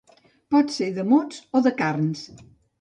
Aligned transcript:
Pot 0.55 0.73
ser 0.77 0.87
de 0.95 1.05
mots 1.13 1.45
o 1.61 1.65
de 1.69 1.77
carns. 1.85 2.27